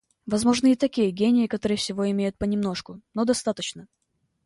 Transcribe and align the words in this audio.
Возможны 0.25 0.71
и 0.71 0.75
такие 0.75 1.11
гении, 1.11 1.45
которые 1.45 1.77
всего 1.77 2.09
имеют 2.09 2.35
понемножку, 2.35 3.01
но 3.13 3.23
достаточно. 3.23 3.87